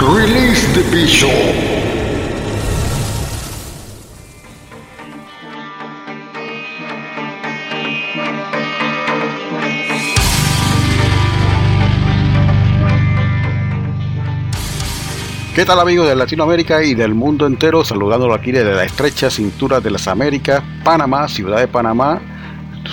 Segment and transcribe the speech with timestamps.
[0.00, 1.30] Release the Bishop.
[15.54, 17.84] ¿Qué tal amigos de Latinoamérica y del mundo entero?
[17.84, 22.22] Saludándolo aquí desde la estrecha cintura de las Américas, Panamá, ciudad de Panamá.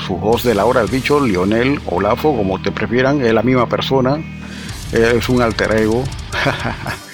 [0.05, 3.69] Su voz de la hora del bicho, Lionel Olafo, como te prefieran, es la misma
[3.69, 4.17] persona.
[4.91, 6.03] Es un alter ego.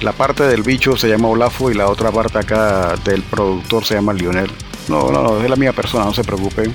[0.00, 3.94] la parte del bicho se llama Olafo y la otra parte acá del productor se
[3.94, 4.50] llama Lionel.
[4.88, 6.74] No, no, no, es la misma persona, no se preocupen.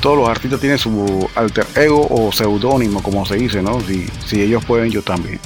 [0.00, 3.80] Todos los artistas tienen su alter ego o seudónimo, como se dice, ¿no?
[3.80, 5.38] Si, si ellos pueden, yo también.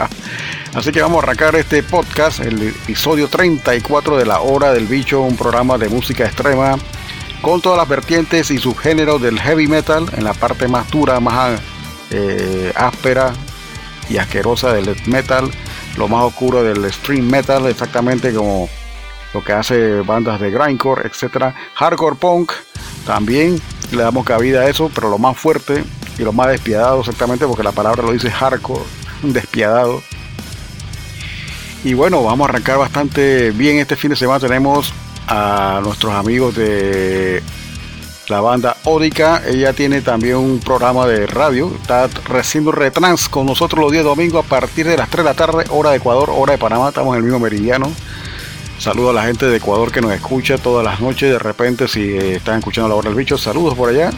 [0.74, 5.20] Así que vamos a arrancar este podcast, el episodio 34 de La Hora del Bicho,
[5.20, 6.76] un programa de música extrema
[7.40, 11.60] con todas las vertientes y subgéneros del heavy metal en la parte más dura, más
[12.10, 13.32] eh, áspera
[14.08, 15.50] y asquerosa del metal,
[15.96, 18.68] lo más oscuro del stream metal, exactamente como
[19.34, 22.52] lo que hace bandas de grindcore, etcétera, hardcore punk,
[23.06, 23.60] también
[23.92, 25.84] le damos cabida a eso, pero lo más fuerte
[26.18, 28.84] y lo más despiadado, exactamente porque la palabra lo dice hardcore,
[29.22, 30.02] despiadado.
[31.84, 34.40] Y bueno, vamos a arrancar bastante bien este fin de semana.
[34.40, 34.92] Tenemos
[35.28, 37.42] a nuestros amigos de
[38.28, 39.42] la banda Ódica.
[39.46, 41.72] Ella tiene también un programa de radio.
[41.80, 45.34] Está haciendo retrans con nosotros los días domingos a partir de las 3 de la
[45.34, 46.88] tarde, hora de Ecuador, hora de Panamá.
[46.88, 47.92] Estamos en el mismo meridiano.
[48.78, 51.30] Saludo a la gente de Ecuador que nos escucha todas las noches.
[51.30, 54.10] De repente, si eh, están escuchando la hora del bicho, saludos por allá.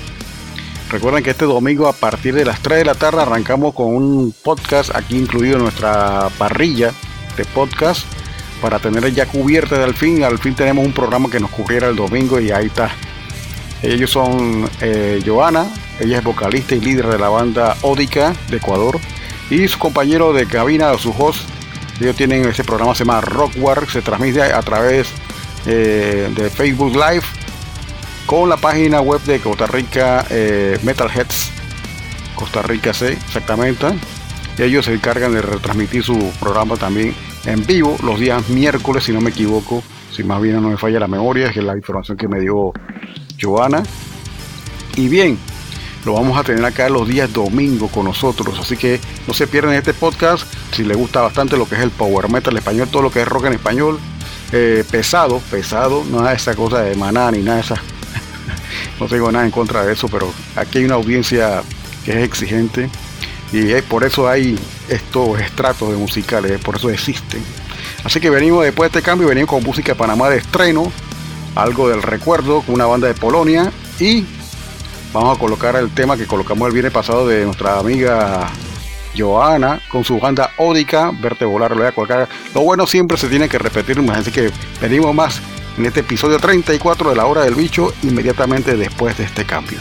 [0.90, 4.34] Recuerden que este domingo a partir de las 3 de la tarde arrancamos con un
[4.42, 6.92] podcast aquí incluido en nuestra parrilla
[7.36, 8.06] de podcast
[8.62, 10.24] para tener ya cubierta al fin.
[10.24, 12.90] Al fin tenemos un programa que nos cubriera el domingo y ahí está.
[13.82, 15.66] Ellos son eh, Joana,
[16.00, 18.98] ella es vocalista y líder de la banda Ódica de Ecuador
[19.50, 21.48] y su compañero de cabina, su host.
[22.00, 25.08] Ellos tienen ese programa se llama Rock War, se transmite a través
[25.66, 27.24] eh, de Facebook Live
[28.26, 31.50] con la página web de Costa Rica eh, Metalheads,
[32.34, 33.86] Costa Rica C, exactamente.
[34.58, 37.14] Ellos se encargan de retransmitir su programa también
[37.46, 41.00] en vivo los días miércoles, si no me equivoco, si más bien no me falla
[41.00, 42.72] la memoria, es la información que me dio
[43.40, 43.82] Joana.
[44.96, 45.38] Y bien,
[46.04, 49.74] lo vamos a tener acá los días domingo con nosotros, así que no se pierdan
[49.74, 53.10] este podcast si les gusta bastante lo que es el power metal español, todo lo
[53.10, 53.98] que es rock en español,
[54.52, 57.74] eh, pesado, pesado, nada de esa cosa de maná ni nada de esa.
[59.00, 61.62] no tengo nada en contra de eso, pero aquí hay una audiencia
[62.04, 62.88] que es exigente
[63.52, 67.42] y eh, por eso hay estos estratos de musicales, por eso existen.
[68.04, 70.92] Así que venimos después de este cambio, venimos con música de Panamá de estreno,
[71.58, 74.24] algo del recuerdo con una banda de Polonia y
[75.12, 78.48] vamos a colocar el tema que colocamos el viernes pasado de nuestra amiga
[79.16, 82.28] Joana con su banda Ódica, verte volar, lo voy a.
[82.54, 85.40] Lo bueno siempre se tiene que repetir más, así que venimos más
[85.76, 89.80] en este episodio 34 de la hora del bicho inmediatamente después de este cambio.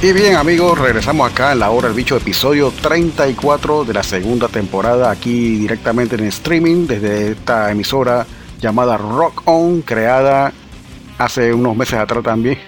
[0.00, 4.46] Y bien amigos, regresamos acá en la hora del bicho, episodio 34 de la segunda
[4.46, 8.24] temporada, aquí directamente en streaming desde esta emisora
[8.60, 10.52] llamada Rock On, creada
[11.18, 12.58] hace unos meses atrás también.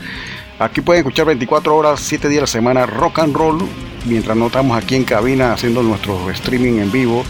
[0.60, 3.58] aquí pueden escuchar 24 horas, 7 días a la semana rock and roll,
[4.04, 7.24] mientras no estamos aquí en cabina haciendo nuestro streaming en vivo.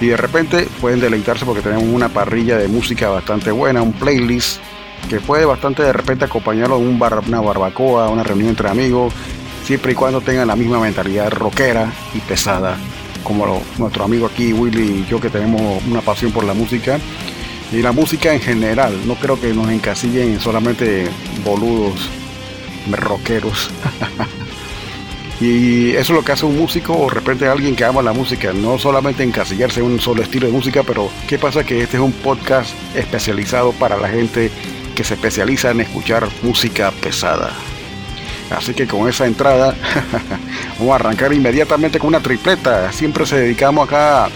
[0.00, 4.60] Y de repente pueden deleitarse porque tenemos una parrilla de música bastante buena, un playlist
[5.08, 9.12] que puede bastante de repente acompañarlo en un bar, una barbacoa, una reunión entre amigos,
[9.64, 12.76] siempre y cuando tengan la misma mentalidad rockera y pesada,
[13.24, 16.98] como nuestro amigo aquí, Willy y yo, que tenemos una pasión por la música
[17.72, 18.94] y la música en general.
[19.06, 21.08] No creo que nos encasillen en solamente
[21.44, 22.08] boludos
[22.90, 23.70] rockeros.
[25.40, 28.12] Y eso es lo que hace un músico o de repente alguien que ama la
[28.12, 31.64] música, no solamente encasillarse en un solo estilo de música, pero ¿qué pasa?
[31.64, 34.50] Que este es un podcast especializado para la gente
[34.94, 37.50] que se especializa en escuchar música pesada.
[38.50, 39.74] Así que con esa entrada
[40.78, 42.92] vamos a arrancar inmediatamente con una tripleta.
[42.92, 44.28] Siempre se dedicamos acá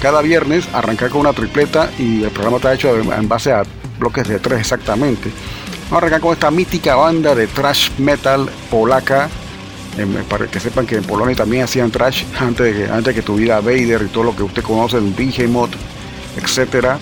[0.00, 3.62] cada viernes a arrancar con una tripleta y el programa está hecho en base a
[3.98, 5.30] bloques de tres exactamente.
[5.84, 9.30] Vamos a arrancar con esta mítica banda de thrash metal polaca
[9.98, 13.22] eh, para que sepan que en Polonia también hacían trash antes de que, antes que
[13.22, 15.72] tuviera Vader y todo lo que usted conoce, Behemoth,
[16.36, 16.98] etcétera.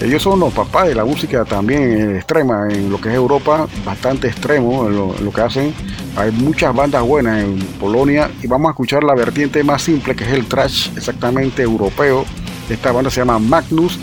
[0.00, 4.28] Ellos son los papás de la música también extrema en lo que es Europa, bastante
[4.28, 5.74] extremo en lo, que hacen.
[6.16, 10.24] Hay muchas bandas buenas en Polonia y vamos a escuchar la vertiente más simple que
[10.24, 12.24] es el trash exactamente europeo.
[12.70, 13.98] Esta banda se llama Magnus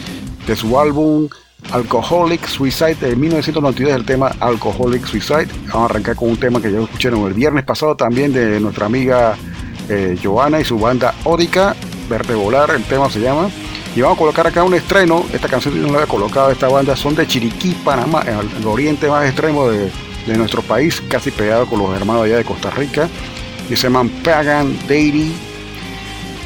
[0.46, 1.27] de su álbum
[1.72, 5.48] Alcoholic Suicide de 1992 el tema Alcoholic Suicide.
[5.70, 8.86] Vamos a arrancar con un tema que ya escucharon el viernes pasado también de nuestra
[8.86, 9.36] amiga
[9.89, 11.75] eh, Joana y su banda Ódica,
[12.08, 13.50] Verte Volar, el tema se llama.
[13.98, 15.25] Y vamos a colocar acá un estreno.
[15.34, 19.10] Esta canción no la había colocado esta banda, son de Chiriquí, Panamá, el, el oriente
[19.10, 19.89] más extremo de,
[20.27, 23.10] de nuestro país, casi pegado con los hermanos allá de Costa Rica.
[23.68, 25.32] Y se llaman Pagan que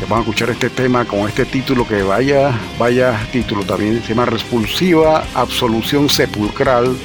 [0.03, 4.27] vamos a escuchar este tema con este título que vaya, vaya título también, se llama
[4.27, 6.95] Repulsiva Absolución Sepulcral.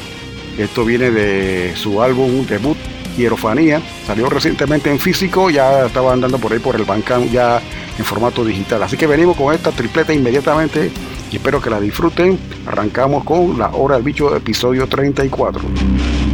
[0.56, 2.78] Esto viene de su álbum debut
[3.16, 3.82] Hierofanía.
[4.06, 7.60] Salió recientemente en físico, ya estaba andando por ahí por el Bandcamp ya
[7.98, 8.82] en formato digital.
[8.82, 10.90] Así que venimos con esta tripleta inmediatamente
[11.30, 12.38] y espero que la disfruten.
[12.66, 16.25] Arrancamos con La Hora del Bicho, episodio 34.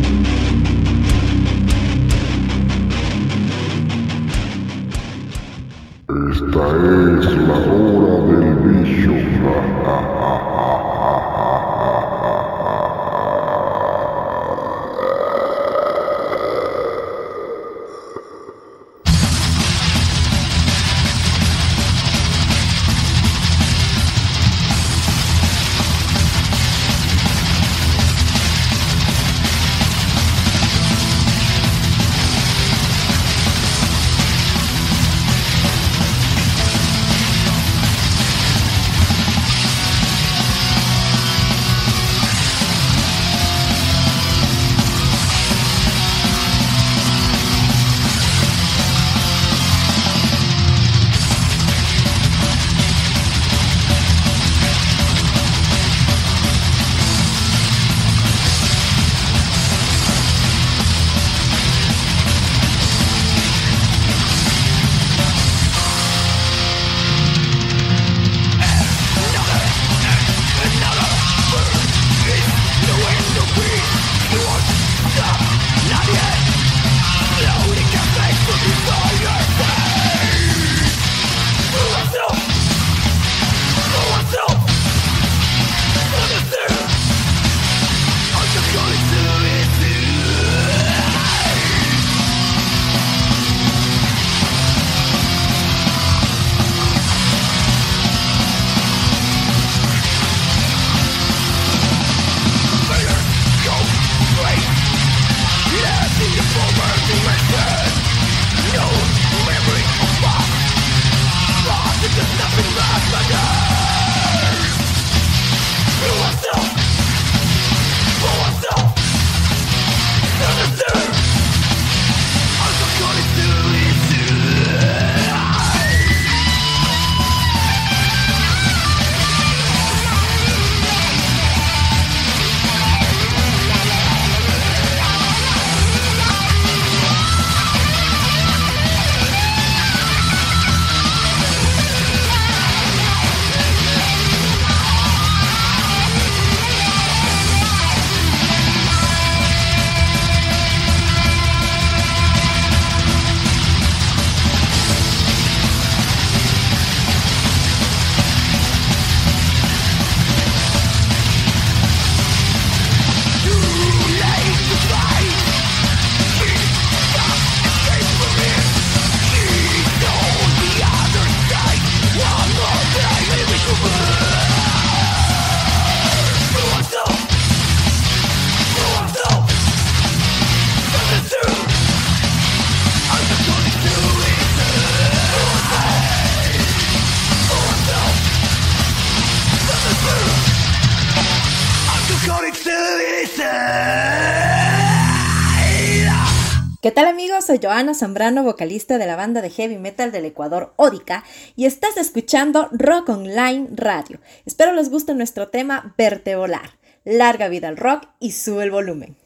[197.52, 201.22] Soy Joana Zambrano, vocalista de la banda de heavy metal del Ecuador Ódica
[201.54, 204.20] y estás escuchando Rock Online Radio.
[204.46, 206.78] Espero les guste nuestro tema Verte Volar.
[207.04, 209.21] Larga vida al rock y sube el volumen.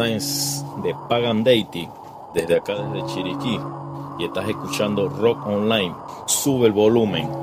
[0.00, 1.86] De Pagan Deity,
[2.32, 3.60] desde acá desde Chiriquí,
[4.18, 5.94] y estás escuchando Rock Online.
[6.26, 7.39] Sube el volumen.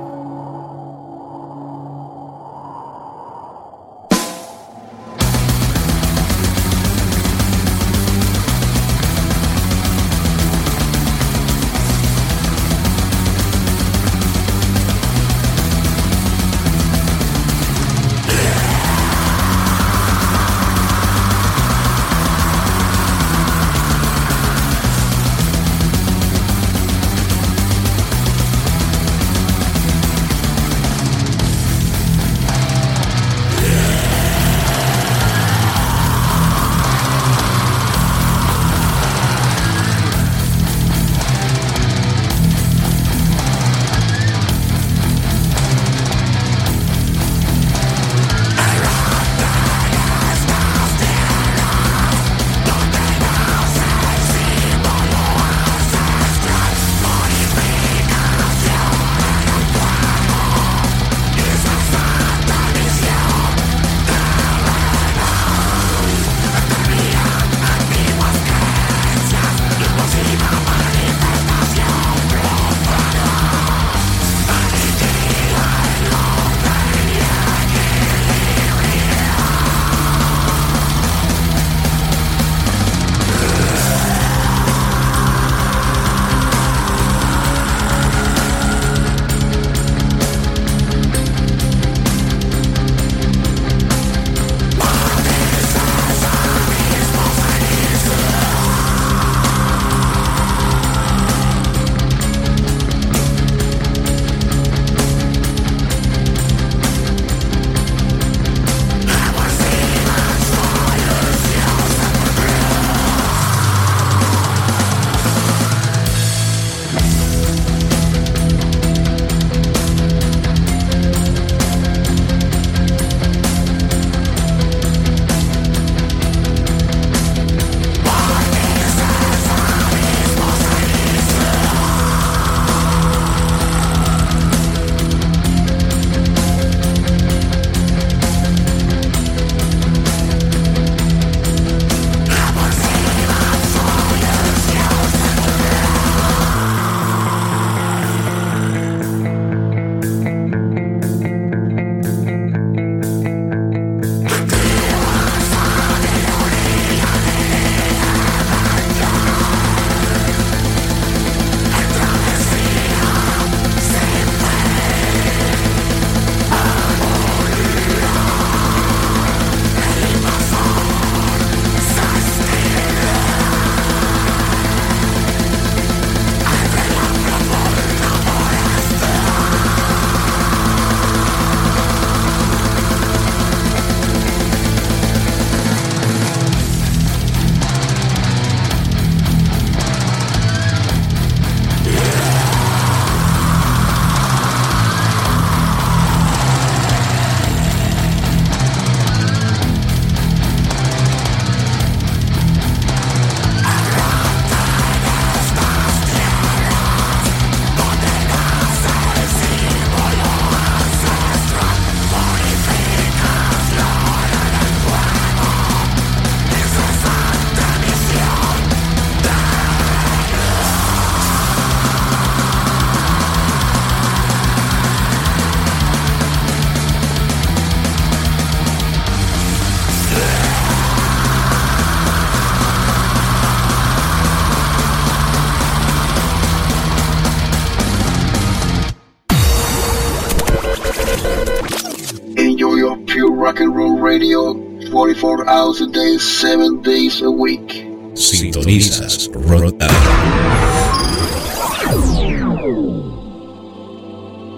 [244.17, 244.53] Radio
[244.89, 247.85] 44 hours a day, 7 days a week.
[248.15, 249.75] Sintonizas Rock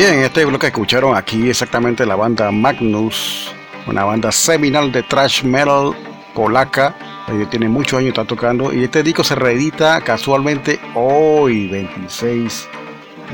[0.00, 3.52] Bien, este bloque que escucharon aquí exactamente la banda Magnus,
[3.86, 5.94] una banda seminal de thrash metal
[6.34, 6.96] polaca.
[7.28, 8.72] Ellos tienen muchos años, está tocando.
[8.72, 12.66] Y este disco se reedita casualmente hoy, 26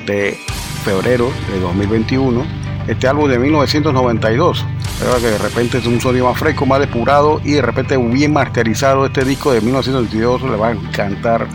[0.06, 0.40] de
[0.84, 2.44] febrero de 2021.
[2.88, 4.66] Este álbum de 1992.
[4.98, 8.32] Pero que de repente es un sonido más fresco, más depurado y de repente bien
[8.32, 9.06] masterizado.
[9.06, 11.46] Este disco de 1992 le va a encantar.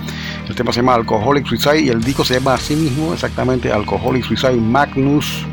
[0.51, 4.25] El tema se llama Alcoholic Suicide y el disco se llama así mismo, exactamente Alcoholic
[4.25, 5.45] Suicide Magnus.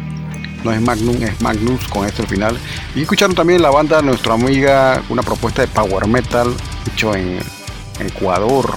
[0.65, 2.59] No es Magnum, es Magnus con este al final.
[2.97, 6.53] Y escucharon también la banda Nuestra Amiga, una propuesta de power metal
[6.93, 7.39] hecho en,
[8.01, 8.75] Ecuador.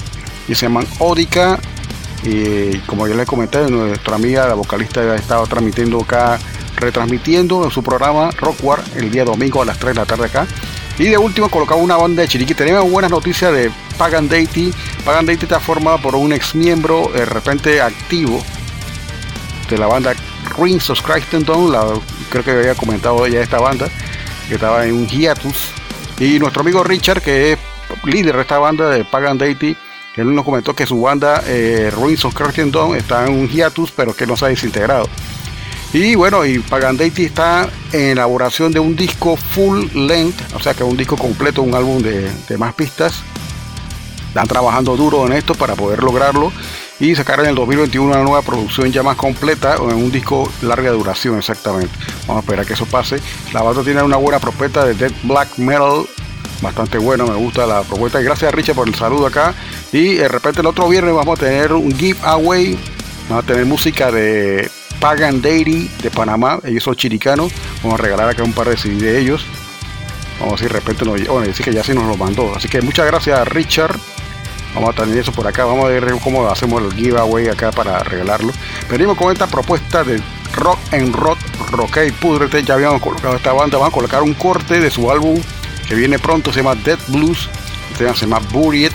[0.48, 1.58] Y se llaman Odica.
[2.22, 6.38] Y como ya les comenté, nuestra amiga, la vocalista, ha estado transmitiendo acá,
[6.76, 10.46] retransmitiendo en su programa Rockwar el día domingo a las 3 de la tarde acá.
[10.98, 12.54] Y de último colocaba una banda de Chiriquí.
[12.54, 14.72] Tenemos buenas noticias de Pagan Deity.
[15.04, 18.44] Pagan Deity está formada por un ex miembro de repente activo
[19.70, 20.14] de la banda
[20.58, 21.72] Rings of Christendom.
[21.72, 21.86] La,
[22.30, 23.90] creo que había comentado ya esta banda
[24.48, 25.70] que estaba en un hiatus.
[26.20, 27.60] Y nuestro amigo Richard, que es
[28.04, 29.76] líder de esta banda de Pagan Deity,
[30.18, 34.14] él nos comentó que su banda eh, Ruins of Christendom está en un hiatus, pero
[34.14, 35.08] que no se ha desintegrado.
[35.94, 40.74] Y bueno, y Pagan Deity está en elaboración de un disco full length, o sea
[40.74, 43.22] que un disco completo, un álbum de, de más pistas.
[44.30, 46.54] Están trabajando duro en esto para poder lograrlo
[47.02, 50.92] y sacar en el 2021 una nueva producción ya más completa en un disco larga
[50.92, 51.94] duración exactamente.
[52.28, 53.18] Vamos a esperar que eso pase.
[53.52, 56.06] La banda tiene una buena propuesta de Dead Black Metal,
[56.62, 58.22] bastante bueno, me gusta la propuesta.
[58.22, 59.54] Y gracias a Richard por el saludo acá.
[59.92, 62.80] Y de repente el otro viernes vamos a tener un giveaway,
[63.28, 64.72] vamos a tener música de
[65.02, 67.52] Pagan Deity de Panamá, ellos son chiricanos,
[67.84, 69.46] vamos a regalar acá un par de CD de ellos.
[70.40, 72.56] Vamos a decir, de repente nos, bueno, decir que ya sí nos lo mandó.
[72.56, 74.00] Así que muchas gracias Richard.
[74.74, 75.66] Vamos a tener eso por acá.
[75.66, 78.54] Vamos a ver cómo hacemos el giveaway acá para regalarlo.
[78.90, 80.22] Venimos con esta propuesta de
[80.54, 81.40] Rock en Rock,
[81.72, 82.64] Rock y Pudrete.
[82.64, 83.78] Ya habíamos colocado esta banda.
[83.78, 85.42] Vamos a colocar un corte de su álbum
[85.88, 86.54] que viene pronto.
[86.54, 87.50] Se llama Dead Blues.
[87.92, 88.92] Este se llama Buried.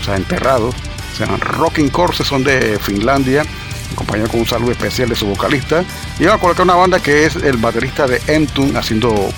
[0.00, 0.72] O sea, enterrado.
[1.16, 2.24] Se llaman Rocking Corse.
[2.24, 3.44] Son de Finlandia.
[3.92, 5.84] Acompañado con un saludo especial de su vocalista.
[6.18, 9.30] Y vamos a colocar una banda que es el baterista de Entun haciendo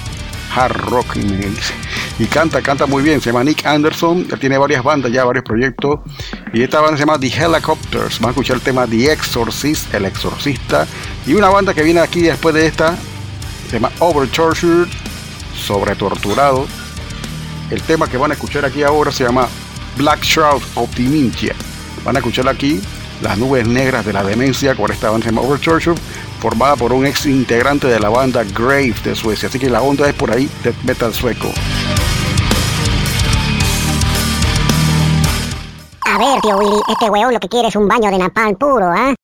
[0.55, 1.17] hard rock
[2.19, 5.45] y canta, canta muy bien, se llama Nick Anderson, él tiene varias bandas ya, varios
[5.45, 6.01] proyectos.
[6.53, 10.05] Y esta banda se llama The Helicopters, van a escuchar el tema The Exorcist, el
[10.05, 10.87] exorcista.
[11.27, 12.97] Y una banda que viene aquí después de esta
[13.69, 14.89] se llama Over Tortured,
[15.57, 16.67] sobre torturado
[17.71, 19.49] el tema que van a escuchar aquí ahora se llama
[19.97, 20.91] Black Shroud of
[22.05, 22.81] van a escuchar aquí
[23.22, 25.98] las nubes negras de la demencia con esta banda se llama Over Tortured
[26.40, 29.48] formada por un ex integrante de la banda Grave de Suecia.
[29.48, 31.48] Así que la onda es por ahí, death metal sueco.
[36.06, 38.90] A ver, tío Willy, este weón lo que quiere es un baño de napalm puro,
[38.90, 39.14] ¿ah?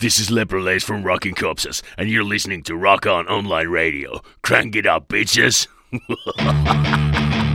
[0.00, 4.22] This is Leprolace from Rocking Corpses, and you're listening to Rock On Online Radio.
[4.42, 5.66] Crank it up, bitches!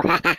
[0.00, 0.20] la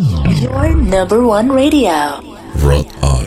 [0.74, 2.20] number one radio.
[2.62, 3.26] Rock On.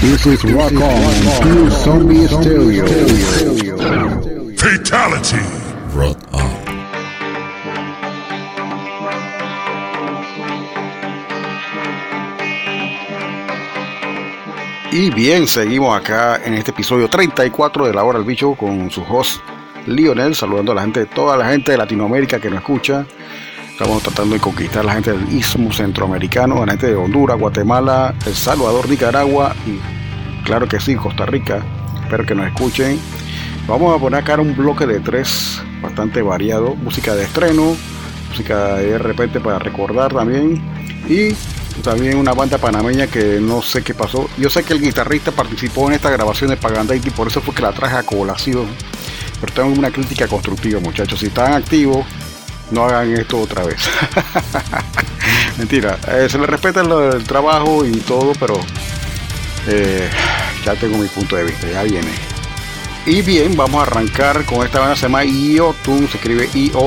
[0.00, 1.12] This is Rock On,
[1.42, 3.45] Pure Zombie Stereo.
[14.98, 19.02] Y bien, seguimos acá en este episodio 34 de La Hora del Bicho con su
[19.02, 19.42] host
[19.86, 23.04] Lionel, saludando a la gente, toda la gente de Latinoamérica que nos escucha.
[23.70, 27.38] Estamos tratando de conquistar a la gente del Istmo Centroamericano, a la gente de Honduras,
[27.38, 29.78] Guatemala, El Salvador, Nicaragua y
[30.46, 31.62] claro que sí, Costa Rica.
[32.02, 32.98] Espero que nos escuchen.
[33.66, 36.74] Vamos a poner acá un bloque de tres bastante variado.
[36.74, 37.76] Música de estreno,
[38.30, 40.58] música de repente para recordar también.
[41.06, 41.34] Y
[41.82, 44.28] también una banda panameña que no sé qué pasó.
[44.36, 47.62] Yo sé que el guitarrista participó en esta grabación de Pagandaiti, por eso fue que
[47.62, 48.66] la traje a colación.
[49.40, 51.20] Pero tengo una crítica constructiva, muchachos.
[51.20, 52.06] Si están activos,
[52.70, 53.76] no hagan esto otra vez.
[55.58, 58.58] Mentira, eh, se les respeta el, trabajo y todo, pero
[59.66, 60.08] eh,
[60.64, 62.10] ya tengo mi punto de vista, ya viene.
[63.06, 66.86] Y bien, vamos a arrancar con esta banda, se llama IOTUN, se escribe I-O-T-U-N-N,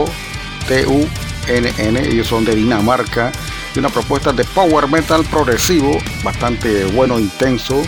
[2.08, 3.32] ellos son de Dinamarca,
[3.76, 7.82] y una propuesta de power metal progresivo, bastante bueno, intenso.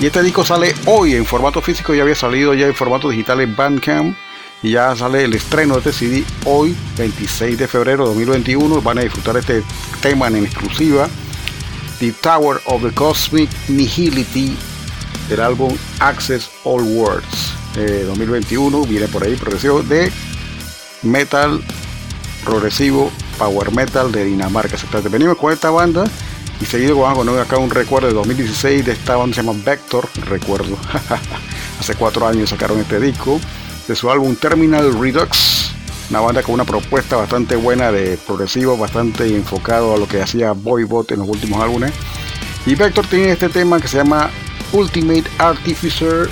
[0.00, 3.40] Y este disco sale hoy en formato físico, ya había salido ya en formato digital
[3.40, 4.16] en Bandcamp.
[4.62, 8.80] Y ya sale el estreno de este CD hoy, 26 de febrero de 2021.
[8.80, 9.62] Van a disfrutar este
[10.00, 11.08] tema en exclusiva.
[11.98, 14.56] The Tower of the Cosmic Nihility
[15.28, 18.84] del álbum Access All Worlds eh, 2021.
[18.84, 20.12] Viene por ahí progresivo de
[21.02, 21.60] metal
[22.44, 24.76] progresivo power metal de Dinamarca.
[24.76, 25.08] Se trata.
[25.08, 26.04] Venimos con esta banda
[26.60, 29.58] y seguido vamos a poner acá un recuerdo de 2016 de esta banda se llama
[29.64, 30.08] Vector.
[30.26, 30.76] Recuerdo,
[31.80, 33.40] hace cuatro años sacaron este disco
[33.88, 35.72] de su álbum Terminal Redux.
[36.10, 40.52] Una banda con una propuesta bastante buena de progresivo, bastante enfocado a lo que hacía
[40.52, 41.92] Boybot en los últimos álbumes.
[42.66, 44.30] Y Vector tiene este tema que se llama
[44.72, 46.28] Ultimate Artificer,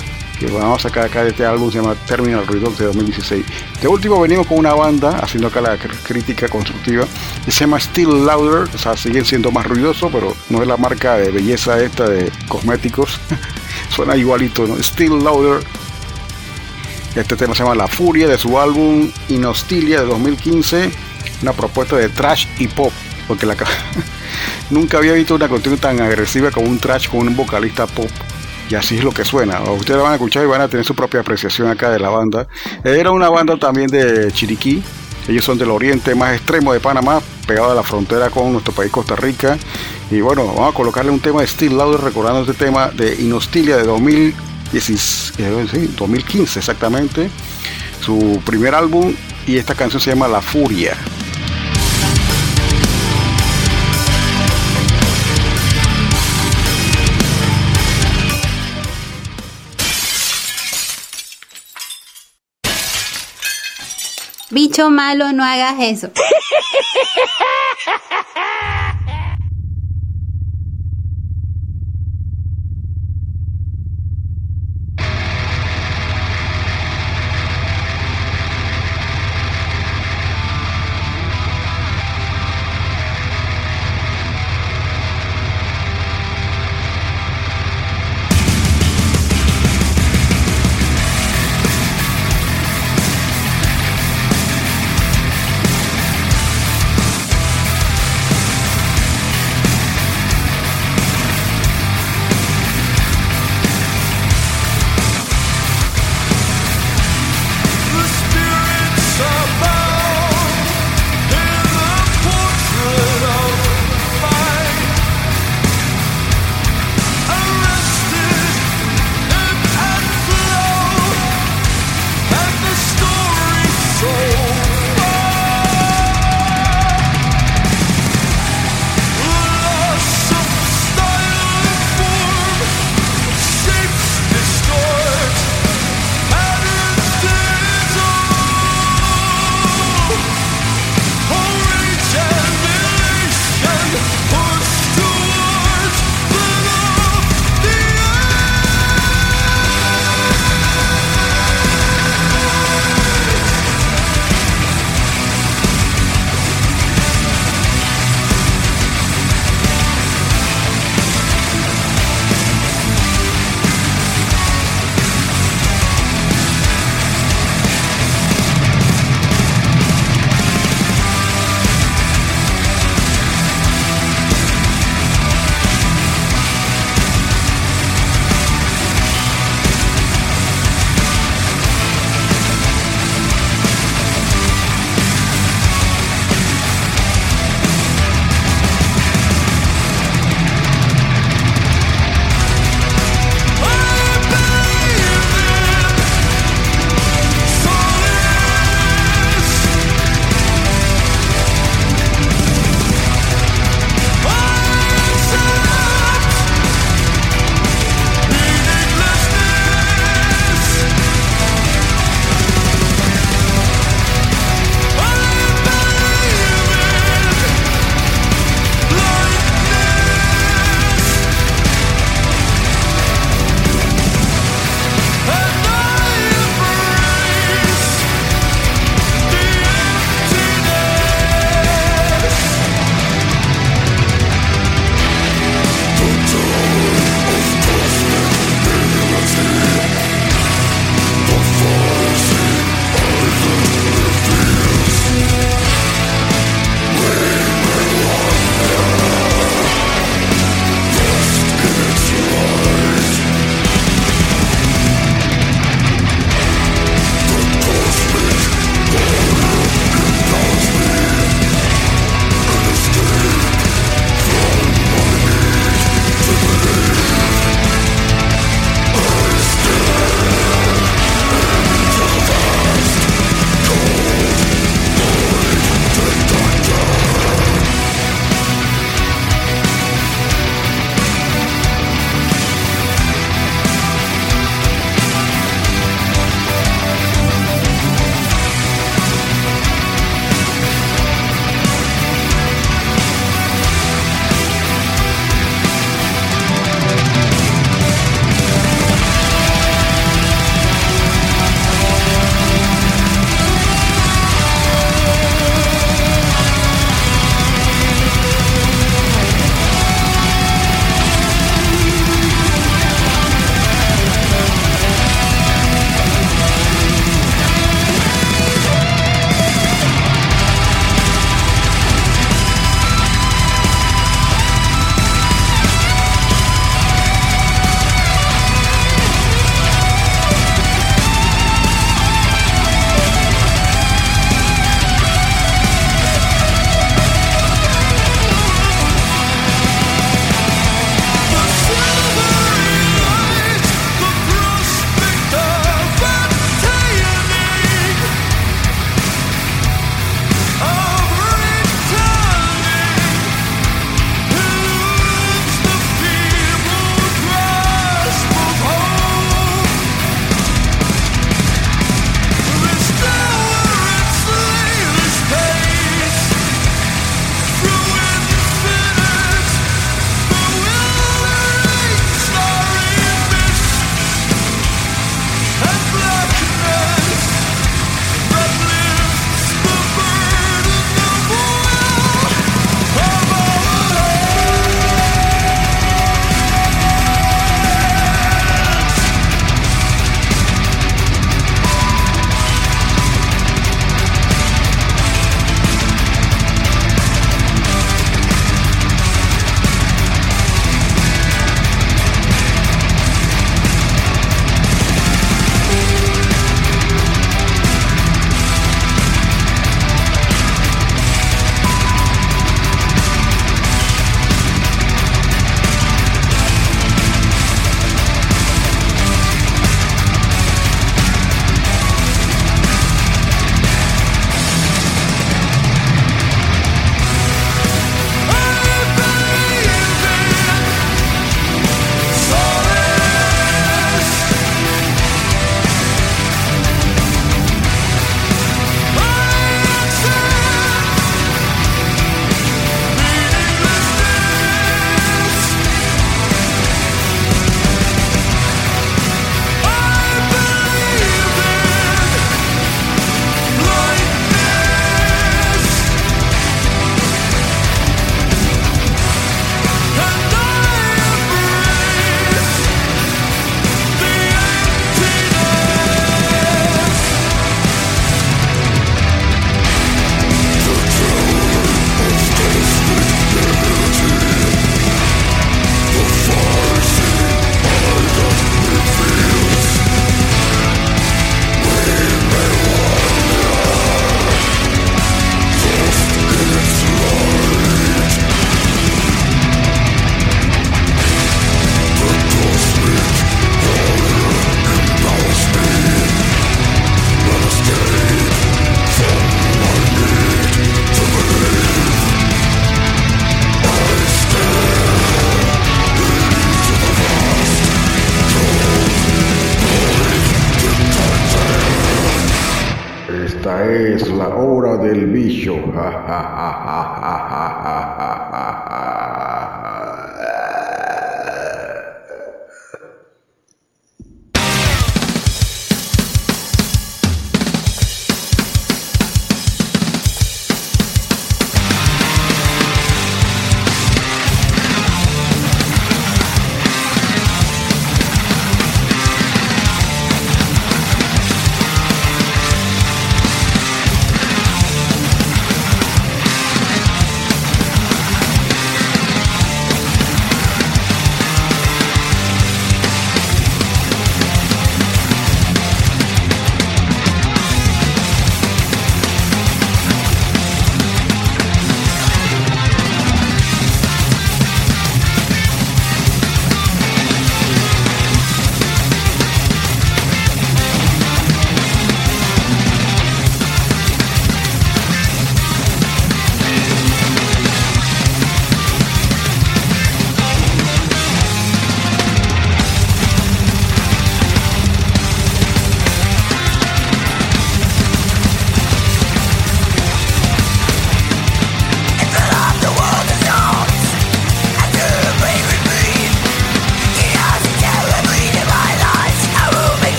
[0.47, 3.45] que vamos a sacar acá de este álbum, se llama Terminal Redux de 2016.
[3.81, 7.05] De último venimos con una banda, haciendo acá la cr- crítica constructiva,
[7.45, 10.77] que se llama Still Louder, o sea, siguen siendo más ruidoso, pero no es la
[10.77, 13.19] marca de belleza esta de cosméticos.
[13.95, 14.81] Suena igualito, ¿no?
[14.81, 15.63] Still Louder.
[17.15, 20.91] Este tema se llama La Furia de su álbum Inostilia de 2015,
[21.41, 22.91] una propuesta de trash y pop,
[23.27, 23.65] porque la ca-
[24.69, 28.09] nunca había visto una canción tan agresiva como un trash con un vocalista pop.
[28.71, 29.59] Y así es lo que suena.
[29.63, 32.07] Ustedes la van a escuchar y van a tener su propia apreciación acá de la
[32.07, 32.47] banda.
[32.85, 34.81] Era una banda también de Chiriquí.
[35.27, 38.89] Ellos son del oriente más extremo de Panamá, pegado a la frontera con nuestro país
[38.89, 39.57] Costa Rica.
[40.09, 43.75] Y bueno, vamos a colocarle un tema de Steel Louder recordando este tema de Inostilia
[43.75, 47.29] de 2016, eh, 2015 exactamente.
[47.99, 49.13] Su primer álbum
[49.47, 50.95] y esta canción se llama La Furia.
[64.51, 66.09] Bicho malo, no hagas eso.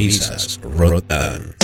[0.00, 1.54] Sintonizas Rotan.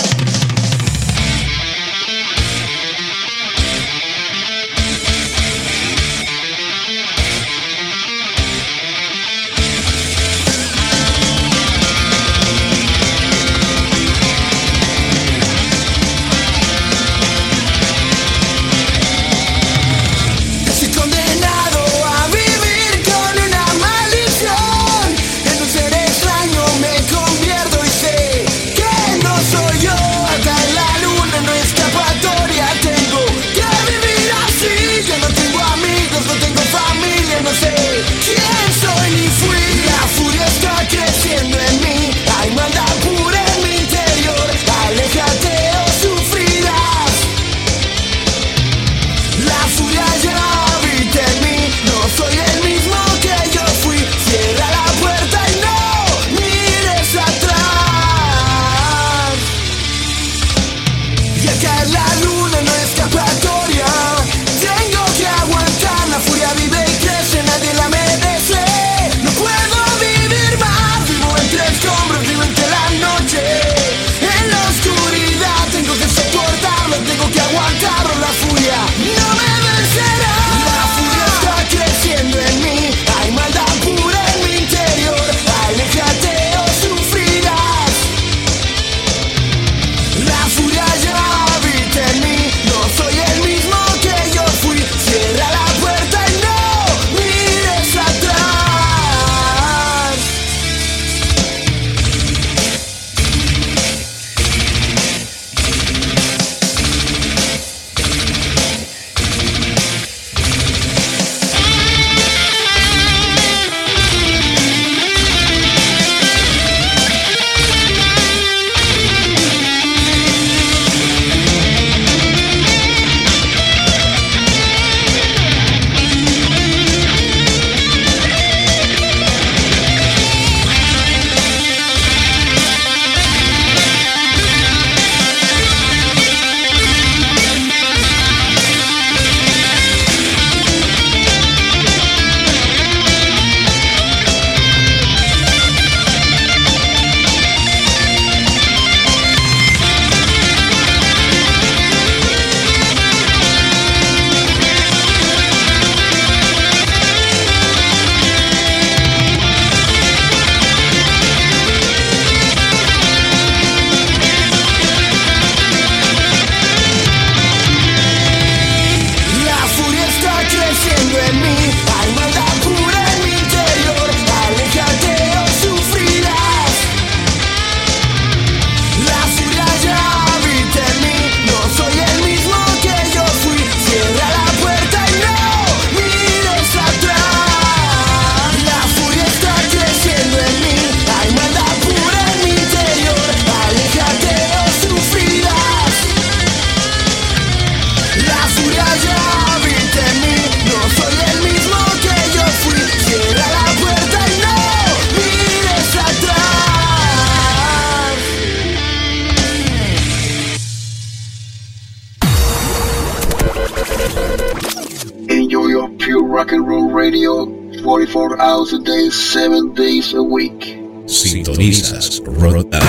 [216.56, 217.44] And roll radio
[217.82, 220.78] 44 hours a day, 7 days a week.
[221.06, 222.80] Sintonizas Rotan.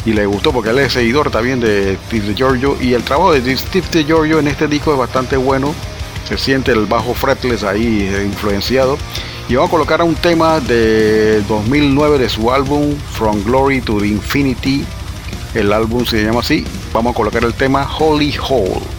[0.05, 2.77] Y le gustó porque él es seguidor también de Steve de Giorgio.
[2.81, 5.73] Y el trabajo de Steve de Giorgio en este disco es bastante bueno.
[6.29, 8.99] Se siente el bajo fretless ahí eh, influenciado.
[9.49, 14.09] Y vamos a colocar un tema de 2009 de su álbum From Glory to the
[14.09, 14.85] Infinity.
[15.55, 16.67] El álbum se llama así.
[16.93, 18.94] Vamos a colocar el tema Holy Hole.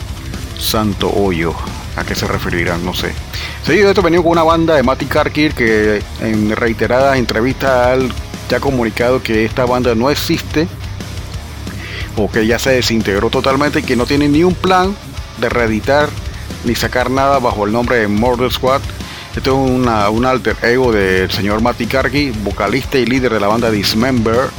[0.58, 1.53] Santo Hoyo.
[1.95, 2.84] ¿A qué se referirán?
[2.84, 3.14] No sé.
[3.66, 7.99] Seguido de esto venido con una banda de Matty Karkir que en reiteradas entrevistas
[8.49, 10.68] ya ha comunicado que esta banda no existe
[12.18, 14.95] o que ya se desintegró totalmente y que no tiene ni un plan
[15.38, 16.10] de reeditar
[16.64, 18.82] ni sacar nada bajo el nombre de Murder Squad.
[19.36, 23.47] Esto es una, un alter ego del señor Matty Karki, vocalista y líder de la
[23.47, 24.49] banda Dismember.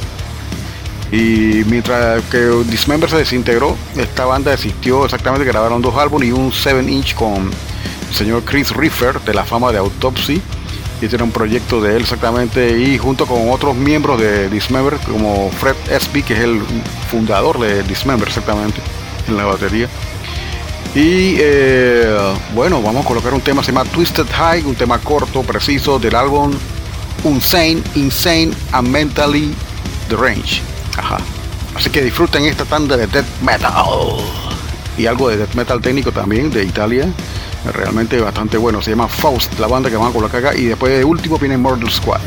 [1.11, 2.39] Y mientras que
[2.69, 7.49] Dismember se desintegró, esta banda existió exactamente, grabaron dos álbumes y un 7 inch con
[8.09, 10.41] el señor Chris Riffer de la fama de Autopsy.
[11.01, 15.51] Este era un proyecto de él exactamente y junto con otros miembros de Dismember como
[15.51, 16.59] Fred Espy, que es el
[17.09, 18.81] fundador de Dismember exactamente
[19.27, 19.87] en la batería.
[20.95, 22.17] Y eh,
[22.55, 26.15] bueno, vamos a colocar un tema, se llama Twisted High, un tema corto, preciso del
[26.15, 26.51] álbum
[27.23, 29.53] Insane, Insane and Mentally
[30.09, 30.76] Deranged.
[30.97, 31.17] Ajá.
[31.75, 33.71] Así que disfruten esta tanda de death metal
[34.97, 37.07] y algo de death metal técnico también de Italia.
[37.73, 38.81] Realmente bastante bueno.
[38.81, 40.55] Se llama Faust, la banda que van con la acá.
[40.55, 42.21] Y después de último viene Mortal Squad.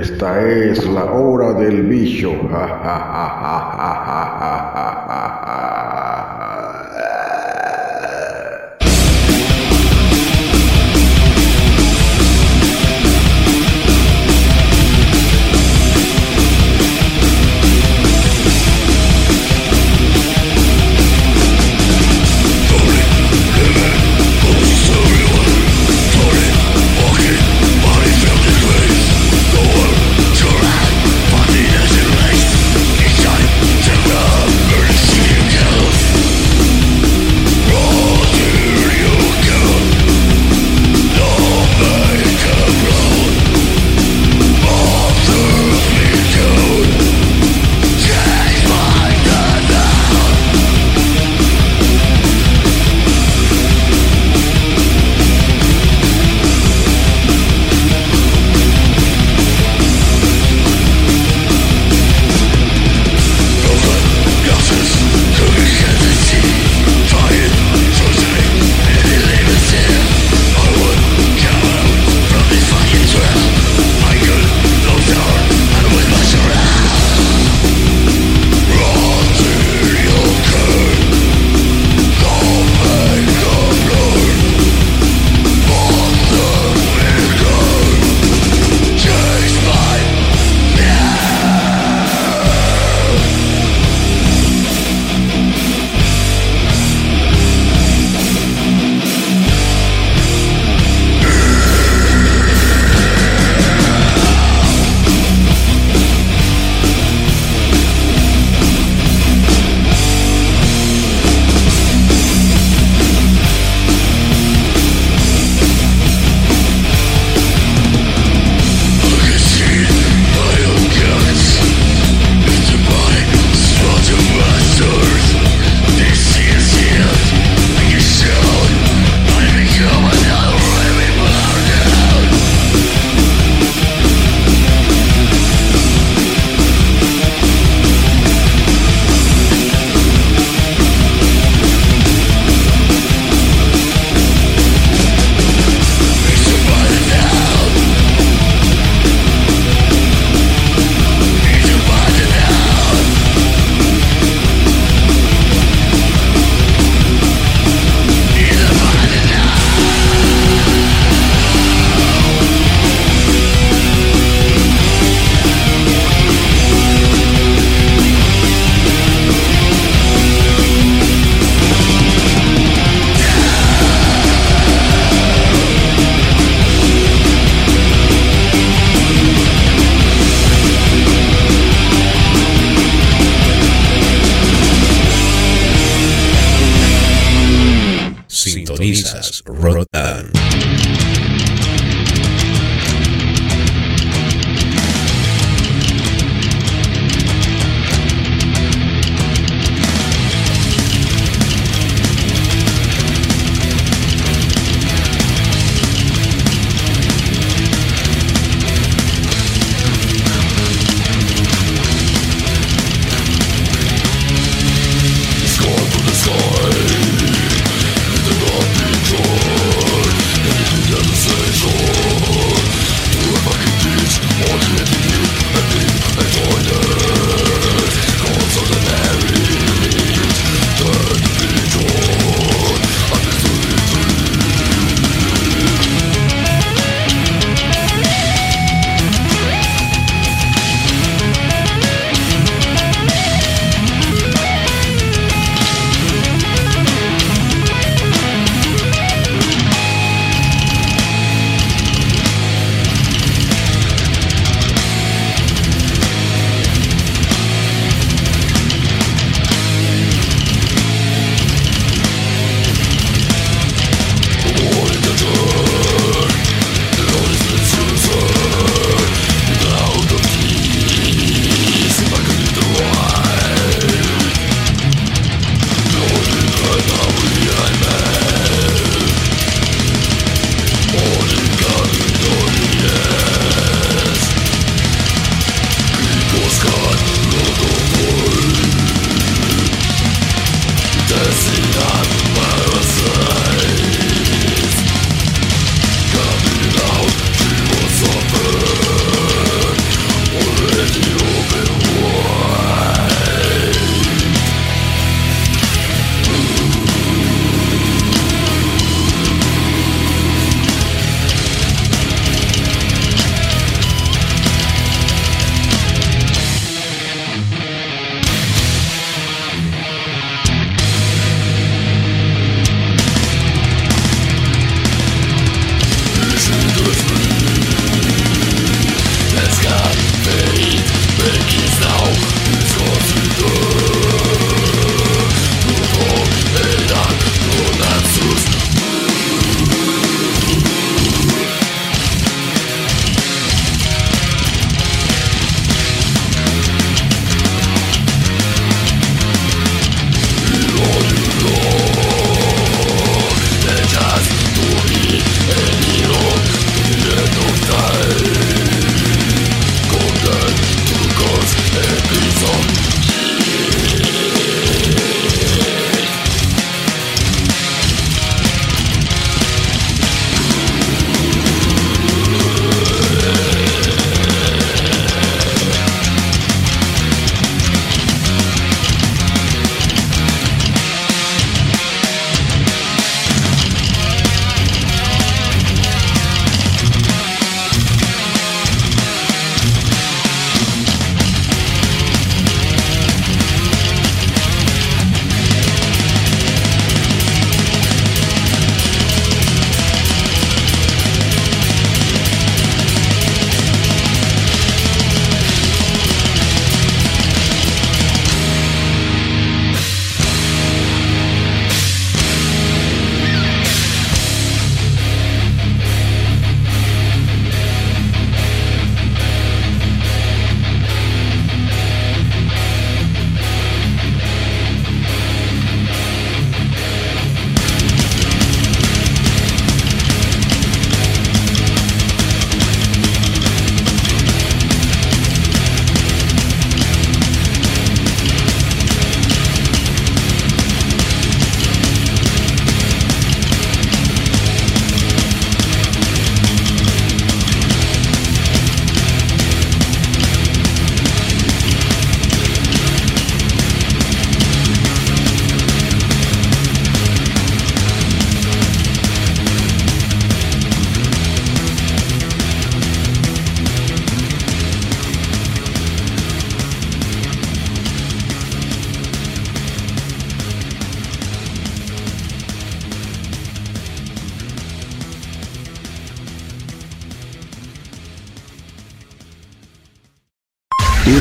[0.00, 2.32] Esta es la hora del bicho.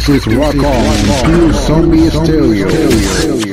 [0.05, 3.52] This is Rock On, Zombie Stereo.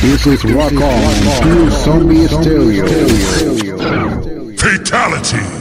[0.00, 2.86] This is Rock On, Pure Zombie Stereo.
[4.56, 5.53] Fatality.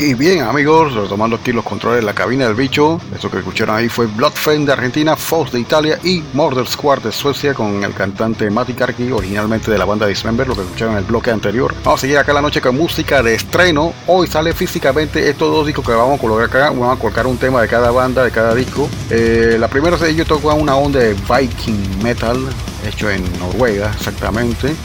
[0.00, 3.74] Y bien amigos, retomando aquí los controles de la cabina del bicho, eso que escucharon
[3.74, 7.92] ahí fue Bloodfriend de Argentina, Fox de Italia y Murder Squad de Suecia con el
[7.94, 11.74] cantante Matti Karki, originalmente de la banda Dismember, lo que escucharon en el bloque anterior.
[11.82, 13.92] Vamos a seguir acá la noche con música de estreno.
[14.06, 17.36] Hoy sale físicamente estos dos discos que vamos a colocar acá, vamos a colocar un
[17.36, 18.88] tema de cada banda, de cada disco.
[19.10, 22.38] Eh, la primera de ellos toca una onda de Viking Metal,
[22.86, 24.76] hecho en Noruega exactamente.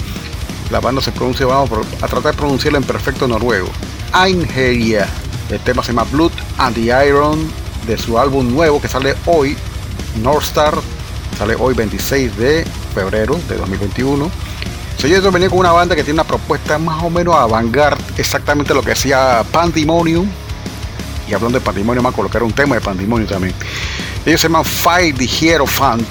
[0.72, 1.70] La banda se pronuncia, vamos
[2.02, 3.70] a tratar de pronunciarla en perfecto noruego.
[4.14, 5.08] Einherja.
[5.50, 7.52] El tema se llama Blood and the Iron
[7.88, 9.58] de su álbum nuevo que sale hoy,
[10.22, 10.76] North Star.
[11.38, 14.30] Sale hoy 26 de febrero de 2021.
[14.98, 18.82] Señores, venía con una banda que tiene una propuesta más o menos avant-garde, exactamente lo
[18.82, 20.28] que hacía Pandemonium.
[21.28, 23.54] Y hablando de Pandemonium, vamos a colocar un tema de Pandemonium también.
[24.26, 26.08] Ellos se llaman Fire the Hierophant.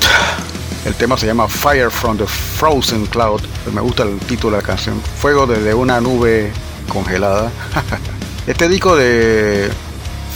[0.84, 3.40] El tema se llama Fire from the Frozen Cloud.
[3.72, 5.00] Me gusta el título de la canción.
[5.20, 6.52] Fuego desde una nube
[6.88, 7.50] congelada.
[8.46, 9.70] este disco de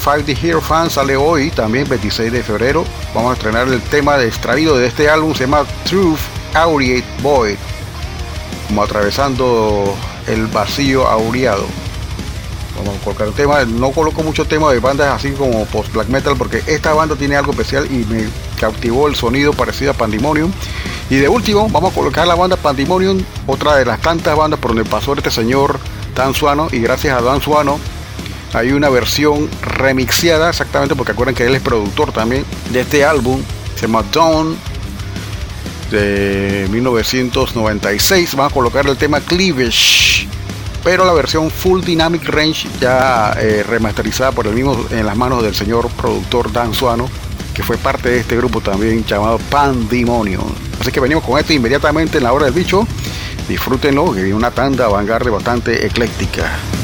[0.00, 2.84] Five the Hero Fan sale hoy, también 26 de febrero.
[3.14, 6.20] Vamos a estrenar el tema de extraído de este álbum, se llama Truth
[6.54, 7.56] Aureate Void.
[8.68, 9.94] Como atravesando
[10.26, 11.66] el vacío aureado.
[12.76, 13.64] Vamos a colocar el tema.
[13.64, 17.36] No coloco muchos temas de bandas así como post black metal porque esta banda tiene
[17.36, 18.28] algo especial y me
[18.60, 20.52] cautivó el sonido parecido a Pandemonium.
[21.08, 24.74] Y de último, vamos a colocar la banda Pandemonium, otra de las tantas bandas por
[24.74, 25.78] donde pasó este señor
[26.16, 26.68] Dan Suano.
[26.72, 27.78] Y gracias a Dan Suano
[28.52, 33.40] hay una versión remixeada, exactamente porque acuerdan que él es productor también de este álbum.
[33.76, 34.56] Se llama Dawn
[35.90, 38.34] de 1996.
[38.34, 40.26] Vamos a colocar el tema Cleavage
[40.86, 45.42] pero la versión Full Dynamic Range ya eh, remasterizada por el mismo en las manos
[45.42, 47.10] del señor productor Dan Suano,
[47.52, 50.44] que fue parte de este grupo también llamado Pandemonium.
[50.80, 52.86] Así que venimos con esto inmediatamente en la hora del bicho.
[53.48, 56.75] Disfrútenlo, que una tanda vanguardia bastante ecléctica.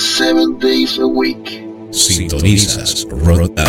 [0.00, 1.62] day, 7 days a week.
[1.90, 3.66] Sintonizas Rock On.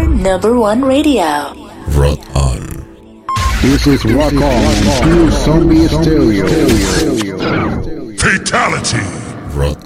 [0.07, 1.53] number one radio.
[1.89, 2.59] Rock On.
[3.61, 4.73] This is Rock On,
[5.03, 6.47] Pure Zombie Stereo.
[8.17, 9.03] Fatality.
[9.55, 9.84] Rock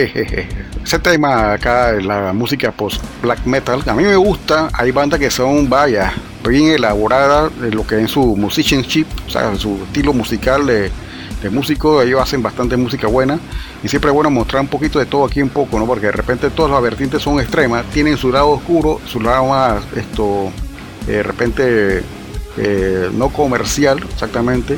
[0.84, 4.68] Ese tema acá, la música post black metal, a mí me gusta.
[4.72, 6.12] Hay bandas que son, vaya,
[6.46, 10.90] bien elaboradas de lo que es su musicianship, o sea, su estilo musical de,
[11.42, 12.02] de músico.
[12.02, 13.38] Ellos hacen bastante música buena
[13.82, 15.86] y siempre es bueno mostrar un poquito de todo aquí un poco, ¿no?
[15.86, 19.82] Porque de repente todas las vertientes son extremas, tienen su lado oscuro, su lado más,
[19.96, 20.50] esto,
[21.06, 22.02] de repente
[22.56, 24.76] eh, no comercial, exactamente.